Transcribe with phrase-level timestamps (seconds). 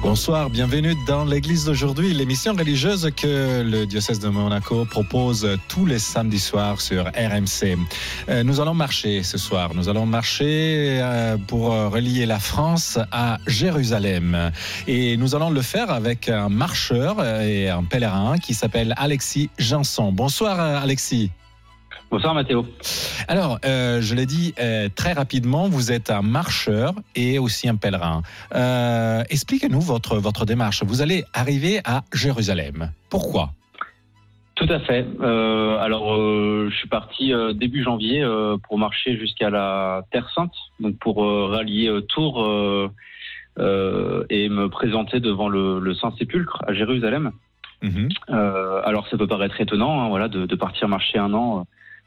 [0.00, 5.98] Bonsoir, bienvenue dans l'église d'aujourd'hui, l'émission religieuse que le diocèse de Monaco propose tous les
[5.98, 7.76] samedis soirs sur RMC.
[8.28, 13.38] Euh, nous allons marcher ce soir, nous allons marcher euh, pour relier la France à
[13.48, 14.52] Jérusalem.
[14.86, 20.12] Et nous allons le faire avec un marcheur et un pèlerin qui s'appelle Alexis Janson.
[20.12, 21.30] Bonsoir Alexis.
[22.10, 22.64] Bonsoir Mathéo.
[23.28, 27.76] Alors, euh, je l'ai dit euh, très rapidement, vous êtes un marcheur et aussi un
[27.76, 28.22] pèlerin.
[28.54, 30.82] Euh, Expliquez-nous votre, votre démarche.
[30.84, 32.92] Vous allez arriver à Jérusalem.
[33.10, 33.50] Pourquoi?
[34.54, 35.06] Tout à fait.
[35.20, 38.26] Alors, je suis parti début janvier
[38.66, 42.40] pour marcher jusqu'à la Terre Sainte, donc pour rallier Tours
[43.58, 47.30] et me présenter devant le, le Saint-Sépulcre à Jérusalem.
[47.82, 48.08] Mhm.
[48.28, 51.64] Alors, ça peut paraître étonnant, hein, voilà, de, de partir marcher un an.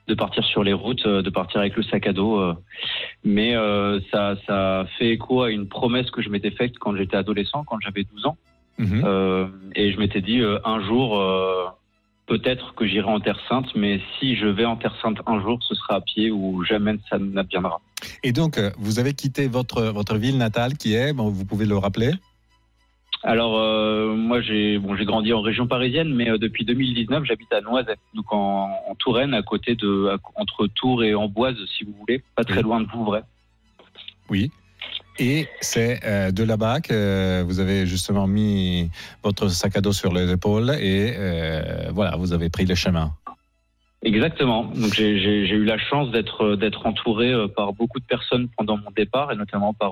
[0.08, 2.40] De partir sur les routes, euh, de partir avec le sac à dos.
[2.40, 2.54] euh.
[3.24, 7.18] Mais euh, ça, ça fait écho à une promesse que je m'étais faite quand j'étais
[7.18, 8.38] adolescent, quand j'avais 12 ans.
[8.78, 9.02] Mhm.
[9.06, 11.22] Euh, et je m'étais dit, euh, un jour,
[12.26, 15.60] peut-être que j'irai en Terre Sainte, mais si je vais en Terre Sainte un jour,
[15.62, 17.80] ce sera à pied ou jamais ça n'adviendra.
[18.24, 21.78] Et donc, vous avez quitté votre, votre ville natale qui est, bon, vous pouvez le
[21.78, 22.12] rappeler?
[23.24, 27.54] Alors, euh, moi, j'ai bon, j'ai grandi en région parisienne, mais euh, depuis 2019, j'habite
[27.54, 31.84] à Noiset, donc en, en Touraine, à côté de, à- entre Tours et Amboise, si
[31.84, 33.22] vous voulez, pas très loin de Vouvray.
[34.30, 34.50] Oui.
[35.20, 38.90] Et c'est euh, de là-bas que vous avez justement mis
[39.24, 41.14] votre sac à dos sur les épaules et
[41.92, 43.12] voilà, vous avez pris le chemin.
[44.04, 44.64] Exactement.
[44.64, 45.14] Donc j'ai-
[45.48, 49.74] eu la chance d'être d'être entouré par beaucoup de personnes pendant mon départ et notamment
[49.76, 49.92] par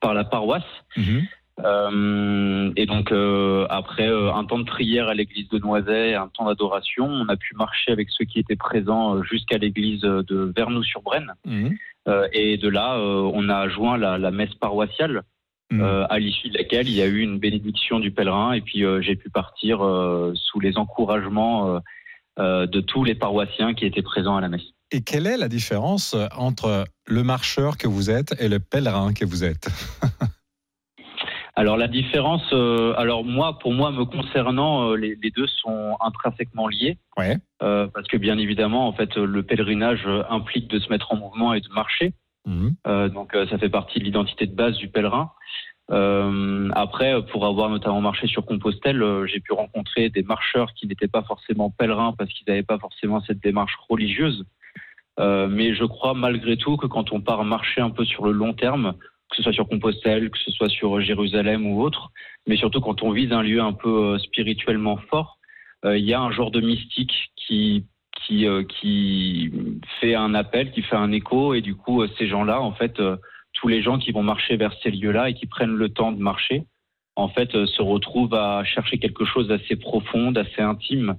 [0.00, 0.62] par la paroisse.
[0.96, 1.22] Mhm.
[1.64, 6.28] Euh, et donc euh, après euh, un temps de prière à l'église de Noiset, un
[6.28, 11.34] temps d'adoration, on a pu marcher avec ceux qui étaient présents jusqu'à l'église de Vernoux-sur-Brenne.
[11.46, 11.76] Mhm.
[12.08, 15.22] Euh, et de là, on a joint la, la messe paroissiale,
[15.72, 18.52] euh, à l'issue de laquelle il y a eu une bénédiction du pèlerin.
[18.52, 19.78] Et puis j'ai pu partir
[20.34, 21.80] sous les encouragements
[22.38, 24.72] de tous les paroissiens qui étaient présents à la messe.
[24.92, 29.24] Et quelle est la différence entre le marcheur que vous êtes et le pèlerin que
[29.24, 29.68] vous êtes?
[31.60, 35.94] Alors la différence, euh, alors moi, pour moi, me concernant, euh, les, les deux sont
[36.00, 36.96] intrinsèquement liés.
[37.18, 37.36] Ouais.
[37.62, 41.52] Euh, parce que bien évidemment, en fait, le pèlerinage implique de se mettre en mouvement
[41.52, 42.14] et de marcher.
[42.86, 45.32] Euh, donc ça fait partie de l'identité de base du pèlerin.
[45.90, 51.22] Après, pour avoir notamment marché sur Compostelle, j'ai pu rencontrer des marcheurs qui n'étaient pas
[51.24, 54.46] forcément pèlerins parce qu'ils n'avaient pas forcément cette démarche religieuse.
[55.18, 58.54] Mais je crois malgré tout que quand on part marcher un peu sur le long
[58.54, 58.94] terme,
[59.30, 62.10] que ce soit sur Compostelle, que ce soit sur Jérusalem ou autre,
[62.46, 65.38] mais surtout quand on vise un lieu un peu euh, spirituellement fort,
[65.84, 67.86] euh, il y a un genre de mystique qui
[68.26, 69.50] qui euh, qui
[70.00, 73.00] fait un appel, qui fait un écho, et du coup euh, ces gens-là, en fait,
[73.00, 73.16] euh,
[73.54, 76.20] tous les gens qui vont marcher vers ces lieux-là et qui prennent le temps de
[76.20, 76.64] marcher,
[77.16, 81.16] en fait, euh, se retrouvent à chercher quelque chose d'assez profond, d'assez intime.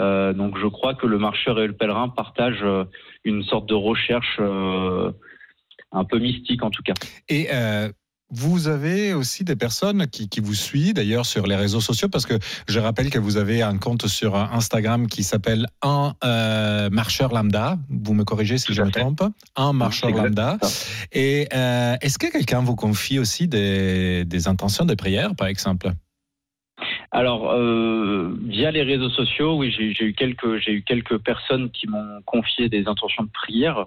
[0.00, 2.84] Euh, donc je crois que le marcheur et le pèlerin partagent euh,
[3.24, 5.10] une sorte de recherche euh,
[5.92, 6.94] un peu mystique en tout cas.
[7.28, 7.90] Et euh,
[8.30, 12.26] vous avez aussi des personnes qui, qui vous suivent d'ailleurs sur les réseaux sociaux parce
[12.26, 12.34] que
[12.68, 17.78] je rappelle que vous avez un compte sur Instagram qui s'appelle un euh, marcheur lambda.
[17.88, 19.22] Vous me corrigez si je me trompe.
[19.56, 20.58] Un marcheur lambda.
[21.12, 25.92] Et euh, est-ce que quelqu'un vous confie aussi des, des intentions de prière, par exemple?
[27.10, 31.70] Alors, euh, via les réseaux sociaux, oui, j'ai j'ai eu quelques, j'ai eu quelques personnes
[31.70, 33.86] qui m'ont confié des intentions de prière.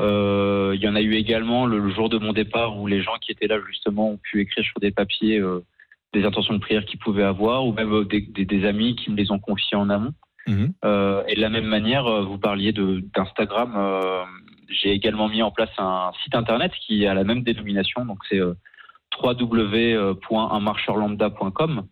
[0.00, 3.00] Euh, il y en a eu également le, le jour de mon départ où les
[3.02, 5.60] gens qui étaient là justement ont pu écrire sur des papiers euh,
[6.12, 9.10] des intentions de prière qu'ils pouvaient avoir, ou même euh, des, des- des amis qui
[9.10, 10.12] me les ont confiés en amont.
[10.46, 10.72] Mhm.
[10.84, 13.74] Euh, et de la même manière, vous parliez d'Instagram.
[14.68, 18.40] J'ai également mis en place un site internet qui a la même dénomination, donc c'est
[19.22, 21.86] www.unmarcheurlambda.com.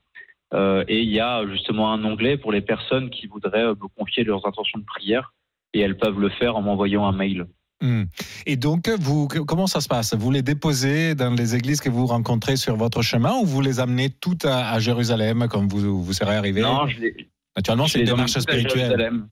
[0.53, 4.23] Euh, et il y a justement un onglet pour les personnes qui voudraient me confier
[4.25, 5.33] leurs intentions de prière
[5.73, 7.47] et elles peuvent le faire en m'envoyant un mail.
[7.85, 8.05] Hmm.
[8.47, 10.15] Et donc, vous, comment ça se passe?
[10.15, 13.79] Vous les déposez dans les églises que vous rencontrez sur votre chemin ou vous les
[13.79, 16.63] amenez toutes à, à Jérusalem quand vous, vous serez arrivé?
[16.63, 18.89] Non, je les, Naturellement, c'est une démarche spirituelle.
[18.89, 19.29] Jérusalem.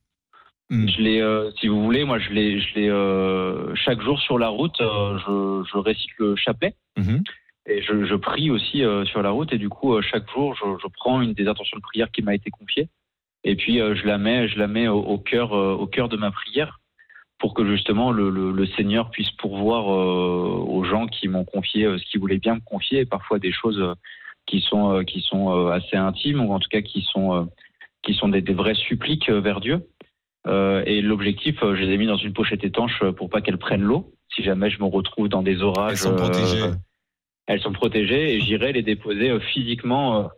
[0.68, 0.86] Hmm.
[0.86, 4.38] Je les, euh, si vous voulez, moi, je les, je les, euh, chaque jour sur
[4.38, 6.74] la route, euh, je, je récite le chapelet.
[6.98, 7.24] Mhm.
[7.70, 10.88] Et je, je prie aussi euh, sur la route et du coup chaque jour je,
[10.98, 12.88] prends une des intentions de prière qui m'a été confiée
[13.44, 16.32] et puis je la mets je la mets au, au cœur au cœur de ma
[16.32, 16.80] prière
[17.42, 21.84] pour que justement le, le, le Seigneur puisse pourvoir euh, aux gens qui m'ont confié
[21.86, 23.94] euh, ce qu'ils voulaient bien me confier et parfois des choses euh,
[24.46, 27.48] qui sont qui sont assez intimes ou en tout cas qui sont
[28.04, 29.86] qui sont des, des vraies suppliques vers Dieu.
[30.46, 34.12] et l'objectif, je les ai mis dans une pochette étanche pour pas qu'elles prennent l'eau.
[34.34, 36.70] Si jamais je me retrouve dans des orages, Elles sont protégées.
[37.46, 40.28] elles sont protégées et j'irai les déposer physiquement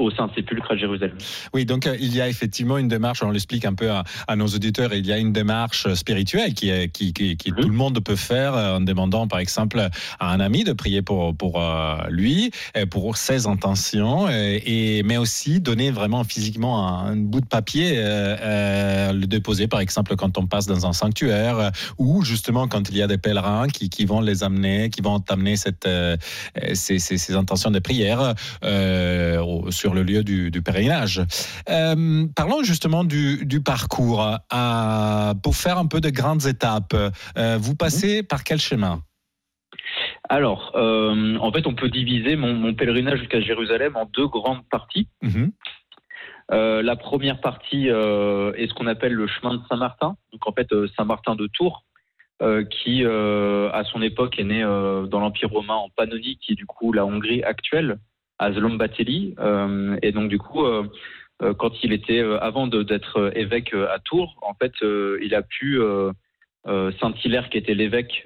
[0.00, 1.16] au Saint-Sépulcre à Jérusalem.
[1.54, 4.36] Oui, donc euh, il y a effectivement une démarche, on l'explique un peu à, à,
[4.36, 7.60] nos auditeurs, il y a une démarche spirituelle qui, est, qui, qui, qui Mhm.
[7.60, 9.78] tout le monde peut faire euh, en demandant par exemple
[10.18, 15.02] à un ami de prier pour, pour euh, lui, euh, pour ses intentions, euh, et,
[15.04, 19.80] mais aussi donner vraiment physiquement un, un bout de papier, euh, euh, le déposer par
[19.80, 23.18] exemple quand on passe dans un sanctuaire, euh, ou justement quand il y a des
[23.18, 26.16] pèlerins qui, vont les amener, qui vont amener cette, euh,
[26.74, 31.20] ces, ces, ces intentions de prière euh, au- sur le lieu du, du pèlerinage.
[31.68, 34.24] Euh, parlons justement du, du parcours.
[34.50, 39.02] À, pour faire un peu de grandes étapes, euh, vous passez par quel chemin?
[40.28, 44.64] Alors, euh, en fait, on peut diviser mon, mon pèlerinage jusqu'à Jérusalem en deux grandes
[44.70, 45.08] parties.
[45.22, 45.50] Mhm.
[46.52, 50.16] Euh, la première partie euh, est ce qu'on appelle le chemin de Saint-Martin.
[50.32, 51.84] Donc, en fait, Saint-Martin de Tours,
[52.70, 56.90] qui, à son époque, est né dans l'Empire romain en Pannonie, qui est du coup
[56.92, 57.98] la Hongrie actuelle,
[58.40, 59.34] à Zlombateli.
[59.38, 60.84] Euh, et donc, du coup, euh,
[61.42, 65.78] euh, quand il était, avant d'être évêque à Tours, en fait, il a pu,
[67.00, 68.24] Saint-Hilaire, qui était l'évêque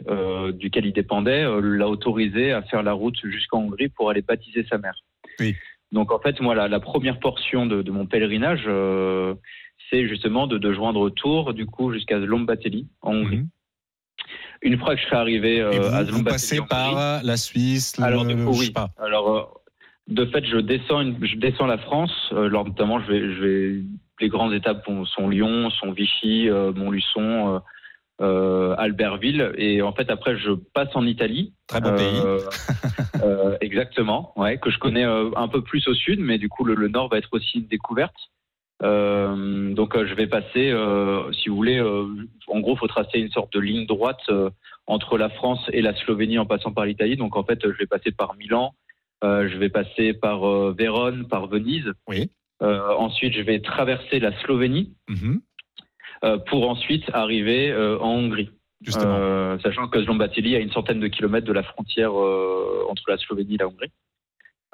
[0.55, 4.78] duquel il dépendait, l'a autorisé à faire la route jusqu'en Hongrie pour aller baptiser sa
[4.78, 4.94] mère.
[5.40, 5.55] Oui.
[5.93, 9.34] Donc, en fait, moi, la, la première portion de, de mon pèlerinage, euh,
[9.90, 13.37] c'est justement de, de joindre Tours, du coup, jusqu'à Zlombateli, en Hongrie.
[13.38, 13.49] Mhm.
[14.62, 17.96] Une fois que je serai arrivé euh, vous, à vous Zlombateli, passez par la Suisse,
[17.99, 18.72] le- alors, du coup, je sais oui.
[18.72, 18.90] pas.
[18.99, 19.61] Alors,
[20.08, 22.12] de fait, je descends, une- je descends la France.
[22.32, 23.80] Euh, alors, notamment, je vais, je vais,
[24.20, 24.86] les grandes étapes
[25.16, 27.58] sont- Lyon, sont Vichy, euh, Montluçon, euh,
[28.20, 29.52] euh, Albertville.
[29.56, 31.52] Et en fait, après, je passe en Italie.
[31.66, 32.20] Très beau pays.
[32.24, 32.38] Euh,
[33.22, 36.64] euh, exactement, ouais, que je connais euh, un peu plus au sud, mais du coup,
[36.64, 38.14] le, le nord va être aussi une découverte.
[38.82, 42.06] Euh, donc, euh, je vais passer, euh, si vous voulez, euh,
[42.48, 44.50] en gros, faut tracer une sorte de ligne droite euh,
[44.86, 47.16] entre la France et la Slovénie en passant par l'Italie.
[47.16, 48.83] Donc, en fait, je vais passer par Milan, euh,
[49.49, 51.91] je vais passer par euh, Vérone, par Venise.
[52.09, 52.31] Oui.
[52.62, 55.41] Euh, ensuite, je vais traverser la Slovénie Mhm.
[56.25, 58.50] euh, pour ensuite arriver euh, en Hongrie.
[58.82, 59.17] Justement.
[59.19, 63.17] Euh, sachant que Zlombateli a une centaine de kilomètres de la frontière euh, entre la
[63.19, 63.91] Slovénie et la Hongrie.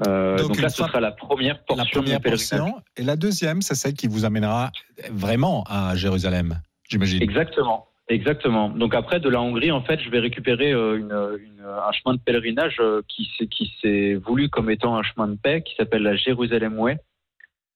[0.07, 2.75] Euh, Donc, là, ce sera la première la portion de première portion.
[2.97, 4.73] Et la deuxième, c'est celle qui vous amènera
[5.11, 7.23] vraiment à Jérusalem, j'imagine.
[7.23, 7.87] Exactement.
[8.11, 8.71] Exactement.
[8.71, 12.79] Donc après, de la Hongrie, en fait, je vais récupérer euh, un chemin de pèlerinage
[12.81, 16.99] euh, qui s'est voulu comme étant un chemin de paix, qui s'appelle la Jérusalem Way.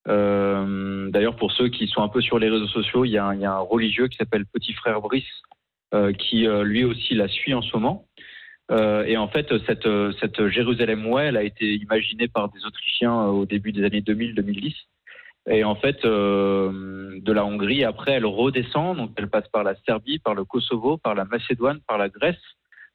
[0.08, 3.26] Euh, D'ailleurs, pour ceux qui sont un peu sur les réseaux sociaux, il y a
[3.26, 5.42] un, religieux qui s'appelle Petit Frère Brice,
[6.18, 8.04] qui lui aussi la suit en ce moment.
[9.06, 13.70] Et en fait, cette, Jérusalem Way, elle a été imaginée par des Autrichiens au début
[13.70, 14.74] des années 2000-2010.
[15.50, 18.96] Et en fait, euh, de la Hongrie, après, elle redescend.
[18.96, 22.40] Donc, elle passe par la Serbie, par le Kosovo, par la Macédoine, par la Grèce,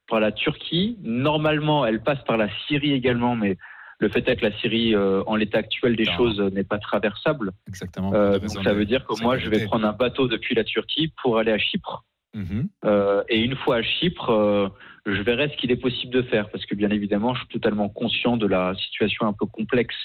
[0.08, 0.98] par la Turquie.
[1.04, 3.58] Normalement, elle passe par la Syrie également, mais
[4.00, 6.18] le fait est que la Syrie, euh, en l'état actuel des Non.
[6.18, 7.52] choses, n'est pas traversable.
[7.68, 8.14] Exactement.
[8.14, 11.14] Euh, donc, ça veut dire que moi, je vais prendre un bateau depuis la Turquie
[11.22, 12.04] pour aller à Chypre.
[12.34, 12.70] Mhm.
[12.86, 14.70] Euh, et une fois à Chypre, euh,
[15.06, 17.90] je verrai ce qu'il est possible de faire, parce que bien évidemment, je suis totalement
[17.90, 19.96] conscient de la situation un peu complexe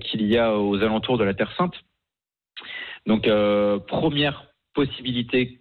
[0.00, 1.74] qu'il y a aux alentours de la Terre Sainte.
[3.06, 5.60] Donc, euh, première possibilité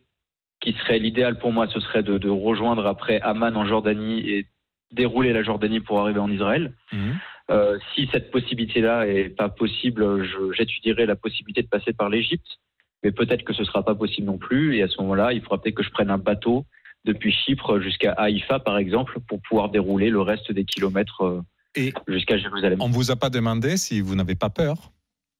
[0.61, 4.45] qui serait l'idéal pour moi, ce serait de, de rejoindre après Amman en Jordanie et
[4.91, 6.73] dérouler la Jordanie pour arriver en Israël.
[6.91, 7.15] Mhm.
[7.51, 12.59] Euh, si cette possibilité-là est pas possible, j'étudierai la possibilité de passer par l'Égypte,
[13.03, 14.75] mais peut-être que ce sera pas possible non plus.
[14.75, 16.65] Et à ce moment-là, il faudra peut-être que je prenne un bateau
[17.05, 21.41] depuis Chypre jusqu'à Haïfa, par exemple, pour pouvoir dérouler le reste des kilomètres euh,
[21.75, 22.79] Et jusqu'à Jérusalem.
[22.81, 24.91] on vous a pas demandé si vous n'avez pas peur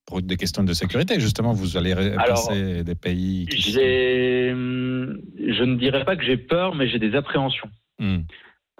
[0.06, 1.20] pour des questions de sécurité.
[1.20, 3.46] Justement, vous allez passer des pays.
[3.48, 3.72] qui-
[4.52, 7.70] hum, je ne dirais pas que j'ai peur, mais j'ai des appréhensions.
[8.00, 8.20] Hmm.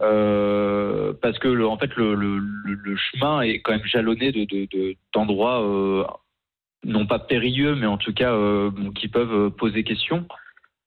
[0.02, 4.32] Euh, parce que le, en fait le, le, le- le chemin est quand même jalonné
[4.32, 6.06] de, de- de- d'endroits euh,
[6.86, 10.26] non pas périlleux mais en tout cas euh, qui peuvent poser question.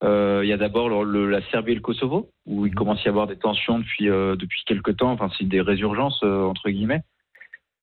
[0.03, 3.09] Euh, Il y a d'abord la Serbie et le Kosovo où il commence à y
[3.09, 5.13] avoir des tensions depuis euh, depuis quelques temps.
[5.13, 7.03] Enfin c'est des résurgences euh, entre guillemets.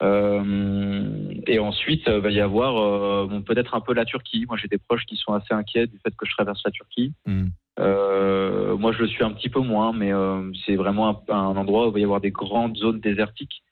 [0.01, 4.45] Euh, et ensuite euh, va y avoir euh, bon, peut-être un peu la Turquie.
[4.47, 7.13] Moi j'ai des proches qui sont assez inquiets du fait que je traverse la Turquie.
[7.25, 7.47] Hmm.
[7.79, 10.11] Euh, moi, je le suis un petit peu moins, mais
[10.65, 13.63] c'est vraiment un, un endroit où il va y avoir des grandes zones désertiques.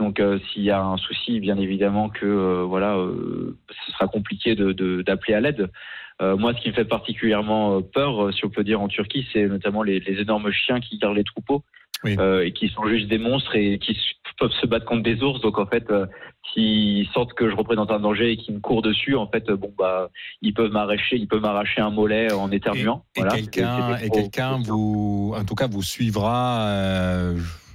[0.00, 4.08] Donc, euh, s'il y a un souci, bien évidemment que euh, voilà, euh, ce sera
[4.08, 5.70] compliqué de- de- d'appeler à l'aide.
[6.22, 9.82] Moi, ce qui me fait particulièrement peur, si on peut dire, en Turquie, c'est notamment
[9.82, 11.62] les, les énormes chiens qui gardent les troupeaux
[12.04, 12.14] Oui.
[12.44, 13.96] et qui sont juste des monstres et qui
[14.38, 15.40] peuvent se battre contre des ours.
[15.40, 15.86] Donc, en fait,
[16.52, 19.72] s'ils sentent que je représente un danger et qu'ils me courent dessus, en fait, bon
[19.78, 20.10] bah,
[20.42, 23.02] ils peuvent m'arracher, ils peuvent m'arracher un mollet en éternuant.
[23.16, 26.66] Et, quelqu'un, et quelqu'un vous, en tout cas, vous suivra.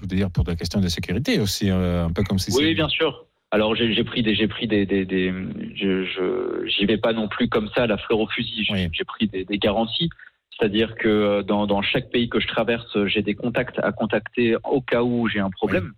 [0.05, 2.55] Je veux dire pour des questions de sécurité aussi, euh, un peu comme si.
[2.55, 3.25] Oui, bien sûr.
[3.51, 5.33] Alors j'ai pris des, j'ai pris des, des, des
[5.75, 8.65] je, j'y vais pas non plus comme ça la fleur au fusil.
[8.65, 10.09] J'ai pris des, des garanties.
[10.57, 14.55] C'est-à-dire que euh, dans, dans, chaque pays que je traverse, j'ai des contacts à contacter
[14.63, 15.93] au cas où j'ai un problème.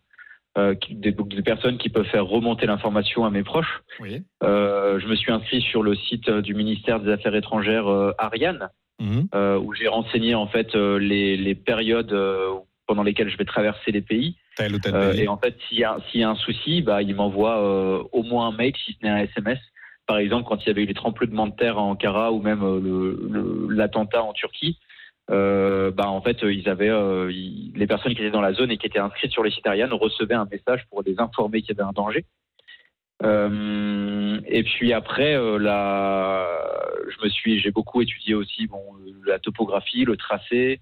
[0.57, 3.83] Euh, des, des, personnes qui peuvent faire remonter l'information à mes proches.
[3.99, 4.23] Oui.
[4.43, 8.69] Euh, je me suis inscrit sur le site du ministère des Affaires étrangères euh, Ariane,
[9.35, 12.11] euh, où j'ai renseigné en fait les, les, périodes
[12.87, 14.37] pendant lesquelles je vais traverser les pays.
[14.55, 15.21] Tel ou tel pays.
[15.21, 17.61] et en fait, s'il y, y, a un souci, bah, il m'envoie
[18.11, 19.59] au moins un mail, si ce n'est un SMS.
[20.07, 22.61] Par exemple, quand il y avait eu les tremblements de terre à Ankara ou même
[23.69, 24.79] l'attentat en Turquie,
[25.29, 28.77] euh, bah en fait ils avaient euh, les personnes qui étaient dans la zone et
[28.77, 31.81] qui étaient inscrites sur les sites Ariane recevaient un message pour les informer qu'il y
[31.81, 32.25] avait un danger.
[33.23, 36.47] Euh, et puis après, euh, là,
[37.09, 38.81] je me suis, j'ai beaucoup étudié aussi bon
[39.25, 40.79] la topographie, le tracé,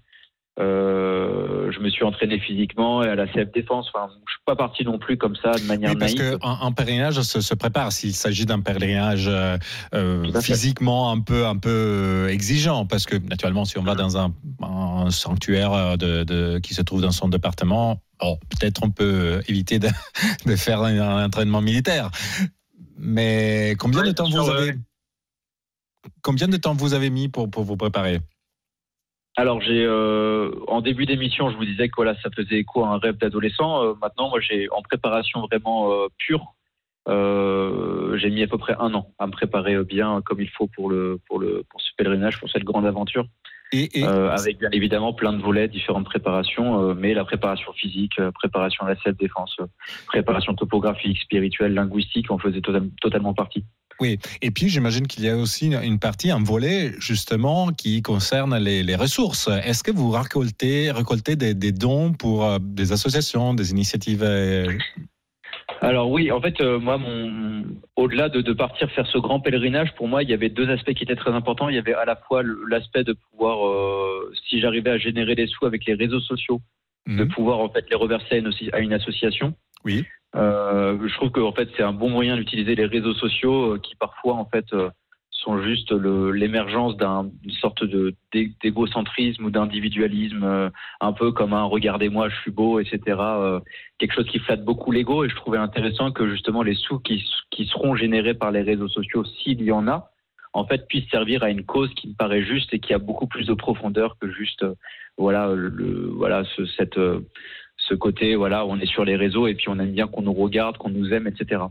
[0.58, 3.90] euh, je me suis entraîné physiquement et à la CF Défense.
[3.92, 6.38] Enfin, je suis pas parti non plus comme ça de manière oui, parce naïve.
[6.40, 7.92] Parce qu'un pèlerinage se, se, prépare.
[7.92, 9.58] S'il s'agit d'un pèlerinage euh,
[9.92, 14.16] euh physiquement un peu un peu euh, exigeant, parce que naturellement, si on va dans
[14.16, 14.32] un,
[14.62, 19.78] un sanctuaire de, de, qui se trouve dans son département, bon, peut-être on peut éviter
[19.78, 19.88] de,
[20.46, 22.10] de, faire un entraînement militaire.
[22.96, 24.74] Mais combien ouais, de temps vous avez
[26.22, 28.20] combien de temps vous avez mis pour, pour vous préparer?
[29.36, 32.88] Alors j'ai euh, en début d'émission, je vous disais que voilà, ça faisait écho à
[32.88, 33.84] un rêve d'adolescent.
[33.84, 36.54] Euh, maintenant, moi, j'ai en préparation vraiment euh, pure.
[37.08, 40.66] Euh, j'ai mis à peu près un an à me préparer bien comme il faut
[40.66, 43.26] pour le pour le pour ce pèlerinage, pour cette grande aventure.
[43.72, 48.14] Et, et euh, avec bien évidemment plein de volets, différentes préparations, mais la préparation physique,
[48.34, 49.56] préparation à la self-défense,
[50.06, 53.64] préparation topographique, spirituelle, linguistique, on faisait total, totalement partie.
[54.00, 58.58] Oui, et puis j'imagine qu'il y a aussi une partie, un volet justement qui concerne
[58.58, 59.48] les, les ressources.
[59.64, 64.70] Est-ce que vous récoltez, récoltez des, des dons pour euh, des associations, des initiatives euh...
[65.80, 67.64] alors oui, en fait, euh, moi, mon,
[67.96, 70.92] au-delà de, de, partir faire ce grand pèlerinage, pour moi, il y avait deux aspects
[70.92, 71.68] qui étaient très importants.
[71.68, 75.46] Il y avait à la fois l'aspect de pouvoir, euh, si j'arrivais à générer des
[75.46, 76.60] sous avec les réseaux sociaux,
[77.06, 77.18] mmh.
[77.18, 79.54] de pouvoir en fait les reverser à une, à une association.
[79.84, 80.04] Oui.
[80.36, 83.78] Euh, je trouve que en fait c'est un bon moyen d'utiliser les réseaux sociaux euh,
[83.78, 84.90] qui parfois en fait euh,
[85.30, 92.36] sont juste l'émergence d'une sorte de d'égocentrisme ou d'individualisme, un peu comme un regardez-moi, je
[92.40, 93.00] suis beau, etc.
[93.98, 97.22] Quelque chose qui flatte beaucoup l'ego et je trouvais intéressant que justement les sous qui,
[97.66, 100.10] seront générés par les réseaux sociaux, s'il y en a,
[100.52, 103.28] en fait puissent servir à une cause qui me paraît juste et qui a beaucoup
[103.28, 104.64] plus de profondeur que juste
[105.16, 105.54] voilà
[106.16, 106.98] voilà ce, cette
[107.88, 110.32] ce côté, voilà, on est sur les réseaux et puis on aime bien qu'on nous
[110.32, 111.62] regarde, qu'on nous aime, etc.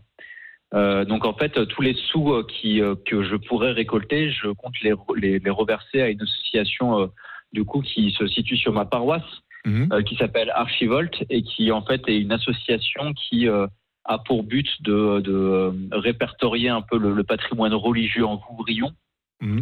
[0.73, 4.47] Euh, donc en fait, tous les sous euh, qui, euh, que je pourrais récolter, je
[4.49, 7.07] compte les, les, les reverser à une association euh,
[7.53, 9.23] du coup qui se situe sur ma paroisse,
[9.65, 9.93] mmh.
[9.93, 13.47] euh, qui s'appelle Archivolt et qui en fait est une association qui
[14.07, 18.91] a pour but de, de répertorier un peu le, le, patrimoine religieux en Vouvrion.
[19.41, 19.61] Mmh.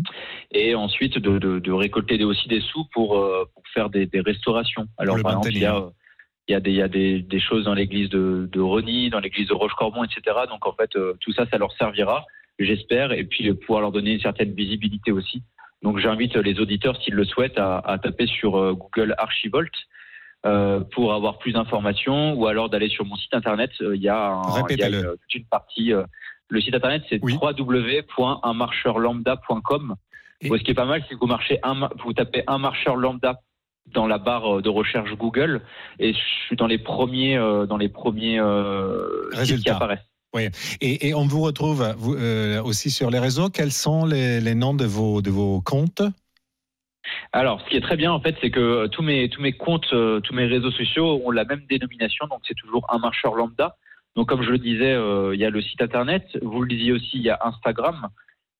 [0.51, 3.09] Et ensuite de, de, de, récolter aussi des sous pour,
[3.53, 4.87] pour faire des, des restaurations.
[4.97, 5.83] Alors par exemple, il y a
[6.47, 9.09] il y a des, il y a des, des choses dans l'église de, de Rony,
[9.09, 10.21] dans l'église de Roche-Corbon, etc.
[10.49, 12.25] Donc en fait, euh, tout ça, ça leur servira,
[12.59, 15.43] j'espère, et puis pouvoir leur donner une certaine visibilité aussi.
[15.81, 19.71] Donc j'invite les auditeurs, s'ils le souhaitent, à, à taper sur euh, Google Archivolt
[20.45, 23.71] euh, pour avoir plus d'informations, ou alors d'aller sur mon site internet.
[23.79, 25.93] Il y a, un, il y a une, une, partie.
[26.49, 27.37] le site internet, c'est oui.
[27.41, 29.95] www.unmarcheurlambda.com.
[30.41, 30.49] Et...
[30.49, 33.39] Ce qui est pas mal, c'est que vous marchez un, vous tapez un marcheur lambda
[33.87, 35.61] dans la barre de recherche Google
[35.99, 40.09] et je suis dans les premiers euh, dans les premiers euh, résultats qui apparaissent.
[40.35, 40.47] Oui,
[40.81, 43.49] et, et on vous retrouve vous, euh, aussi sur les réseaux.
[43.49, 46.01] Quels sont les, les, noms de vos de vos comptes?
[47.33, 49.93] Alors, ce qui est très bien en fait, c'est que tous mes tous mes comptes,
[49.93, 53.77] euh, tous mes réseaux sociaux ont la même dénomination, donc c'est toujours un marcheur lambda.
[54.15, 56.37] Donc, comme je le disais, euh, il y a le site internet.
[56.41, 58.09] Vous le disiez aussi, il y a Instagram,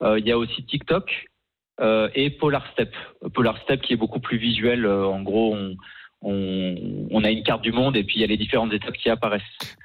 [0.02, 1.33] euh, il y a aussi TikTok euh,
[1.80, 2.94] et Polar Step.
[3.34, 4.86] Polar Step qui est beaucoup plus visuel.
[4.86, 5.76] Euh, en gros, on,
[6.24, 6.76] on,
[7.12, 9.10] on, a une carte du monde et puis il y a les différentes étapes qui
[9.10, 9.42] apparaissent.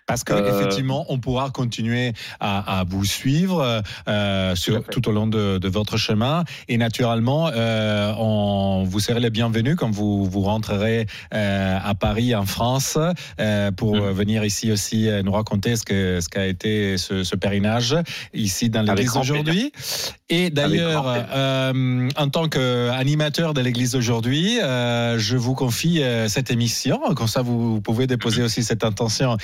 [0.09, 1.13] Parce qu'effectivement, euh...
[1.13, 5.69] on pourra continuer à, à vous suivre euh, sur, tout, tout, au long de, de,
[5.69, 6.45] votre chemin.
[6.69, 12.47] Et naturellement, euh, on, vous serez les bienvenus quand vous, vous rentrerez à Paris, en
[12.47, 12.99] France,
[13.77, 14.11] pour mmh.
[14.13, 17.95] venir ici aussi nous raconter ce qu'a ce été ce, ce, pèlerinage
[18.33, 19.73] ici dans l'église aujourd'hui.
[20.31, 27.01] Et d'ailleurs, en tant qu'animateur de l'église aujourd'hui, je vous confie cette émission.
[27.15, 29.37] Comme ça, vous pouvez déposer aussi cette intention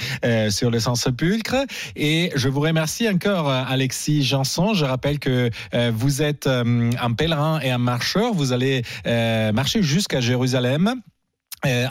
[0.51, 1.57] sur le sens pulcre.
[1.97, 4.75] Et je vous remercie encore, Alexis Janson.
[4.75, 5.51] Je rappelle que
[5.93, 8.33] vous êtes un pèlerin et un marcheur.
[8.33, 11.14] Vous allez marcher jusqu'à Jérusalem euh,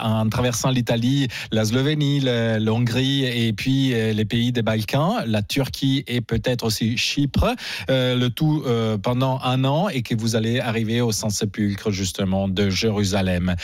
[0.02, 5.42] en traversant l'Italie, la Slovénie, la Hongrie et puis euh, les pays des Balkans, la
[5.42, 7.54] Turquie et peut-être aussi Chypre,
[7.90, 8.62] euh, le tout
[9.02, 13.54] pendant un an et que vous allez arriver au Saint-Sépulcre justement de Jérusalem.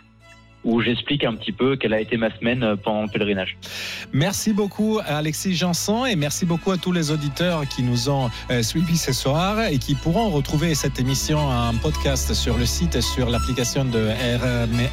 [0.65, 3.57] où j'explique un petit peu quelle a été ma semaine euh, pendant le pèlerinage.
[4.13, 8.31] Merci beaucoup à Alexis Janson et merci beaucoup à tous les auditeurs qui nous ont
[8.51, 12.97] euh, suivis ce soir et qui pourront retrouver cette émission en podcast sur le site
[12.97, 14.09] et sur l'application de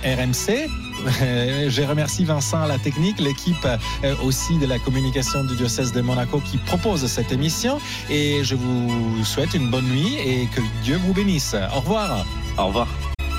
[0.03, 0.69] RMC.
[1.21, 3.67] Euh, je remercie Vincent à la technique, l'équipe
[4.23, 9.23] aussi de la communication du diocèse de Monaco qui propose cette émission et je vous
[9.23, 11.55] souhaite une bonne nuit et que Dieu vous bénisse.
[11.75, 12.25] Au revoir.
[12.57, 13.10] Au revoir.